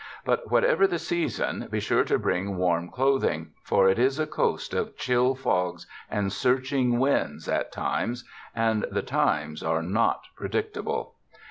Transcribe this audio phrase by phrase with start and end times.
[0.25, 4.73] But whatever the season, be sure to bring warm clothing; for it is a coast
[4.73, 11.13] of chill fogs and searching winds at times, and the times are not predictable.